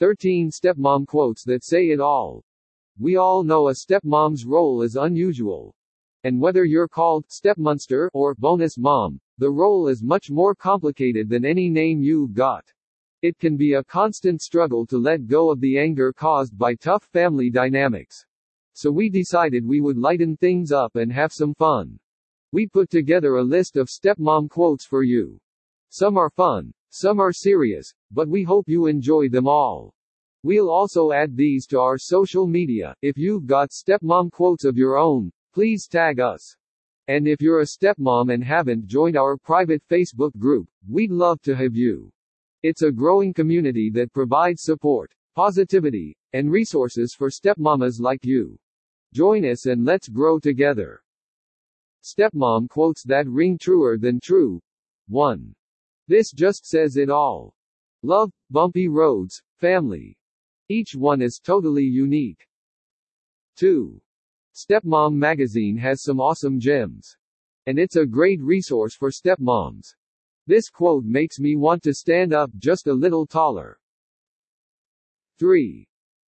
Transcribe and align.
13 0.00 0.50
stepmom 0.50 1.06
quotes 1.06 1.44
that 1.44 1.62
say 1.62 1.90
it 1.90 2.00
all. 2.00 2.42
We 2.98 3.16
all 3.16 3.44
know 3.44 3.68
a 3.68 3.74
stepmom's 3.74 4.46
role 4.46 4.80
is 4.80 4.96
unusual. 4.96 5.74
And 6.24 6.40
whether 6.40 6.64
you're 6.64 6.88
called 6.88 7.26
stepmonster 7.28 8.08
or 8.14 8.34
bonus 8.34 8.78
mom, 8.78 9.20
the 9.36 9.50
role 9.50 9.88
is 9.88 10.02
much 10.02 10.30
more 10.30 10.54
complicated 10.54 11.28
than 11.28 11.44
any 11.44 11.68
name 11.68 12.00
you've 12.00 12.32
got. 12.32 12.64
It 13.20 13.38
can 13.38 13.58
be 13.58 13.74
a 13.74 13.84
constant 13.84 14.40
struggle 14.40 14.86
to 14.86 14.96
let 14.96 15.26
go 15.26 15.50
of 15.50 15.60
the 15.60 15.78
anger 15.78 16.14
caused 16.14 16.56
by 16.56 16.76
tough 16.76 17.04
family 17.04 17.50
dynamics. 17.50 18.24
So 18.72 18.90
we 18.90 19.10
decided 19.10 19.66
we 19.66 19.82
would 19.82 19.98
lighten 19.98 20.34
things 20.38 20.72
up 20.72 20.96
and 20.96 21.12
have 21.12 21.30
some 21.30 21.52
fun. 21.52 21.98
We 22.52 22.66
put 22.66 22.88
together 22.88 23.34
a 23.36 23.42
list 23.42 23.76
of 23.76 23.88
stepmom 23.90 24.48
quotes 24.48 24.86
for 24.86 25.02
you. 25.02 25.38
Some 25.90 26.16
are 26.16 26.30
fun, 26.30 26.72
some 26.90 27.20
are 27.20 27.32
serious, 27.32 27.94
but 28.10 28.28
we 28.28 28.42
hope 28.42 28.68
you 28.68 28.86
enjoy 28.86 29.28
them 29.28 29.48
all. 29.48 29.94
We'll 30.42 30.70
also 30.70 31.12
add 31.12 31.36
these 31.36 31.66
to 31.66 31.78
our 31.80 31.98
social 31.98 32.46
media. 32.46 32.94
If 33.02 33.16
you've 33.16 33.46
got 33.46 33.70
stepmom 33.70 34.32
quotes 34.32 34.64
of 34.64 34.76
your 34.76 34.96
own, 34.96 35.30
please 35.52 35.86
tag 35.86 36.18
us. 36.18 36.56
And 37.08 37.28
if 37.28 37.40
you're 37.40 37.60
a 37.60 37.64
stepmom 37.64 38.32
and 38.32 38.42
haven't 38.42 38.86
joined 38.86 39.16
our 39.16 39.36
private 39.36 39.82
Facebook 39.88 40.36
group, 40.38 40.68
we'd 40.88 41.10
love 41.10 41.40
to 41.42 41.54
have 41.54 41.74
you. 41.74 42.10
It's 42.62 42.82
a 42.82 42.92
growing 42.92 43.32
community 43.34 43.90
that 43.94 44.12
provides 44.12 44.62
support, 44.62 45.12
positivity, 45.34 46.16
and 46.32 46.50
resources 46.50 47.14
for 47.14 47.30
stepmamas 47.30 48.00
like 48.00 48.24
you. 48.24 48.58
Join 49.12 49.44
us 49.44 49.66
and 49.66 49.84
let's 49.84 50.08
grow 50.08 50.38
together. 50.38 51.02
Stepmom 52.02 52.68
quotes 52.68 53.02
that 53.04 53.26
ring 53.28 53.58
truer 53.58 53.98
than 53.98 54.20
true. 54.20 54.60
1. 55.08 55.54
This 56.10 56.32
just 56.32 56.66
says 56.66 56.96
it 56.96 57.08
all. 57.08 57.54
Love, 58.02 58.32
bumpy 58.50 58.88
roads, 58.88 59.40
family. 59.54 60.18
Each 60.68 60.96
one 60.96 61.22
is 61.22 61.38
totally 61.40 61.84
unique. 61.84 62.48
2. 63.54 64.02
Stepmom 64.52 65.14
magazine 65.14 65.76
has 65.76 66.02
some 66.02 66.18
awesome 66.20 66.58
gems. 66.58 67.16
And 67.66 67.78
it's 67.78 67.94
a 67.94 68.04
great 68.04 68.40
resource 68.40 68.92
for 68.92 69.12
stepmoms. 69.12 69.94
This 70.48 70.68
quote 70.68 71.04
makes 71.04 71.38
me 71.38 71.54
want 71.54 71.80
to 71.84 71.94
stand 71.94 72.34
up 72.34 72.50
just 72.58 72.88
a 72.88 72.92
little 72.92 73.24
taller. 73.24 73.78
3. 75.38 75.86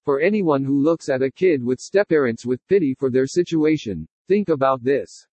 For 0.04 0.20
anyone 0.20 0.64
who 0.64 0.82
looks 0.82 1.10
at 1.10 1.20
a 1.20 1.30
kid 1.30 1.62
with 1.62 1.80
stepparents 1.80 2.46
with 2.46 2.66
pity 2.66 2.94
for 2.94 3.10
their 3.10 3.26
situation, 3.26 4.08
think 4.26 4.48
about 4.48 4.82
this. 4.82 5.26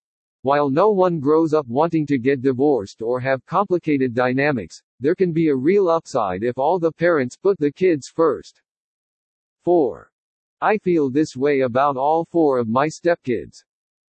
While 0.44 0.69
no 0.69 0.91
one 0.91 1.22
grows 1.22 1.53
up 1.53 1.67
wanting 1.69 2.05
to 2.08 2.17
get 2.17 2.41
divorced 2.41 3.02
or 3.02 3.22
have 3.22 3.45
complicated 3.45 4.13
dynamics, 4.13 4.81
there 5.00 5.16
can 5.16 5.31
be 5.31 5.47
a 5.47 5.55
real 5.55 5.88
upside 5.88 6.44
if 6.44 6.58
all 6.58 6.80
the 6.80 6.91
parents 6.91 7.38
put 7.38 7.58
the 7.59 7.72
kids 7.72 8.09
first. 8.09 8.61
4. 9.63 10.11
I 10.59 10.77
feel 10.80 11.09
this 11.09 11.38
way 11.38 11.61
about 11.61 11.95
all 11.95 12.25
four 12.25 12.58
of 12.58 12.67
my 12.67 12.88
stepkids. 12.88 13.63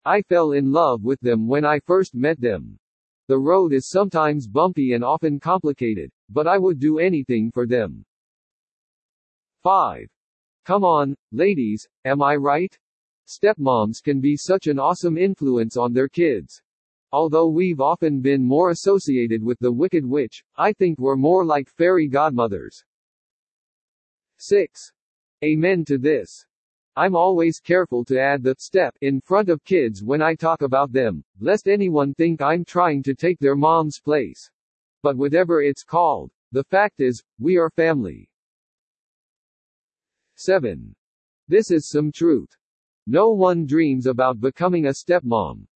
I 0.04 0.22
fell 0.22 0.52
in 0.52 0.72
love 0.72 1.04
with 1.04 1.20
them 1.20 1.46
when 1.46 1.64
I 1.64 1.78
first 1.78 2.16
met 2.16 2.40
them. 2.40 2.80
The 3.28 3.38
road 3.38 3.72
is 3.72 3.88
sometimes 3.88 4.48
bumpy 4.48 4.94
and 4.94 5.04
often 5.04 5.38
complicated, 5.38 6.10
but 6.28 6.48
I 6.48 6.58
would 6.58 6.80
do 6.80 6.98
anything 6.98 7.52
for 7.52 7.64
them. 7.64 8.04
5. 9.62 10.08
Come 10.64 10.82
on, 10.82 11.14
ladies, 11.30 11.86
am 12.04 12.22
I 12.22 12.34
right? 12.34 12.76
Stepmoms 13.26 14.02
can 14.02 14.20
be 14.20 14.36
such 14.36 14.66
an 14.66 14.78
awesome 14.78 15.16
influence 15.16 15.76
on 15.76 15.92
their 15.92 16.08
kids. 16.08 16.60
Although 17.10 17.48
we've 17.48 17.80
often 17.80 18.20
been 18.20 18.44
more 18.44 18.70
associated 18.70 19.42
with 19.42 19.58
the 19.60 19.72
Wicked 19.72 20.04
Witch, 20.04 20.42
I 20.56 20.72
think 20.72 20.98
we're 20.98 21.16
more 21.16 21.44
like 21.44 21.68
fairy 21.68 22.08
godmothers. 22.08 22.84
6. 24.38 24.92
Amen 25.42 25.84
to 25.86 25.96
this. 25.96 26.44
I'm 26.96 27.16
always 27.16 27.60
careful 27.60 28.04
to 28.04 28.20
add 28.20 28.42
the 28.42 28.54
step 28.58 28.94
in 29.00 29.20
front 29.20 29.48
of 29.48 29.64
kids 29.64 30.02
when 30.04 30.22
I 30.22 30.34
talk 30.34 30.62
about 30.62 30.92
them, 30.92 31.24
lest 31.40 31.66
anyone 31.66 32.14
think 32.14 32.42
I'm 32.42 32.64
trying 32.64 33.02
to 33.04 33.14
take 33.14 33.38
their 33.38 33.56
mom's 33.56 34.00
place. 34.00 34.50
But 35.02 35.16
whatever 35.16 35.62
it's 35.62 35.82
called, 35.82 36.30
the 36.52 36.64
fact 36.64 37.00
is, 37.00 37.22
we 37.38 37.56
are 37.56 37.70
family. 37.70 38.28
7. 40.36 40.94
This 41.48 41.70
is 41.70 41.88
some 41.88 42.12
truth. 42.12 42.56
No 43.06 43.30
one 43.30 43.66
dreams 43.66 44.06
about 44.06 44.40
becoming 44.40 44.86
a 44.86 44.90
stepmom. 44.90 45.66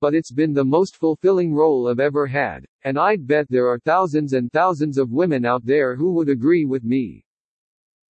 But 0.00 0.14
it's 0.14 0.30
been 0.30 0.52
the 0.52 0.64
most 0.64 0.96
fulfilling 0.96 1.54
role 1.54 1.88
I've 1.88 2.00
ever 2.00 2.26
had, 2.26 2.66
and 2.84 2.98
I'd 2.98 3.26
bet 3.26 3.46
there 3.48 3.68
are 3.68 3.78
thousands 3.78 4.34
and 4.34 4.52
thousands 4.52 4.98
of 4.98 5.10
women 5.10 5.44
out 5.44 5.64
there 5.64 5.96
who 5.96 6.12
would 6.12 6.28
agree 6.28 6.64
with 6.64 6.84
me. 6.84 7.24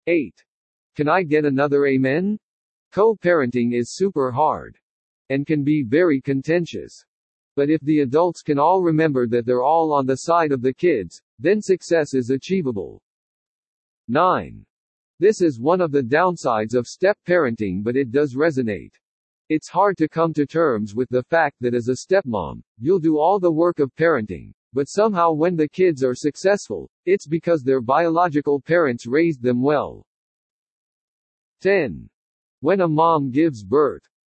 8. 0.06 0.36
Can 0.96 1.08
I 1.08 1.24
get 1.24 1.46
another 1.46 1.86
amen? 1.86 2.38
Co-parenting 2.92 3.74
is 3.74 3.96
super 3.96 4.32
hard. 4.32 4.78
And 5.30 5.48
can 5.48 5.64
be 5.64 5.84
very 5.84 6.20
contentious. 6.20 7.06
But 7.56 7.70
if 7.70 7.82
the 7.82 8.02
adults 8.02 8.42
can 8.42 8.60
all 8.60 8.82
remember 8.82 9.28
that 9.28 9.46
they're 9.46 9.64
all 9.64 9.94
on 9.94 10.06
the 10.06 10.18
side 10.18 10.52
of 10.52 10.62
the 10.62 10.74
kids, 10.74 11.22
then 11.38 11.62
success 11.62 12.14
is 12.14 12.30
achievable. 12.30 13.02
9. 14.08 14.66
This 15.22 15.42
is 15.42 15.60
one 15.60 15.82
of 15.82 15.92
the 15.92 16.02
downsides 16.02 16.74
of 16.74 16.88
step 16.88 17.18
parenting, 17.28 17.84
but 17.84 17.98
it 17.98 18.10
does 18.10 18.36
resonate. 18.36 18.94
It's 19.50 19.68
hard 19.68 19.98
to 19.98 20.08
come 20.08 20.32
to 20.34 20.46
terms 20.46 20.96
with 20.96 21.10
the 21.10 21.24
fact 21.24 21.58
that 21.60 21.74
as 21.74 21.90
a 21.90 21.94
stepmom, 21.94 22.62
you'll 22.78 23.00
do 23.00 23.18
all 23.18 23.38
the 23.38 23.52
work 23.52 23.80
of 23.80 23.94
parenting, 23.96 24.54
but 24.72 24.88
somehow 24.88 25.34
when 25.34 25.58
the 25.58 25.68
kids 25.68 26.06
are 26.06 26.16
successful, 26.16 26.90
it's 27.06 27.28
because 27.28 27.64
their 27.64 27.82
biological 27.82 28.62
parents 28.62 29.06
raised 29.06 29.42
them 29.42 29.62
well. 29.62 30.06
10. 31.64 32.10
When 32.62 32.80
a 32.80 32.88
mom 32.88 33.30
gives 33.30 33.62
birth, 33.62 34.09